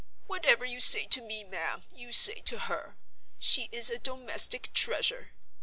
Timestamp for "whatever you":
0.25-0.79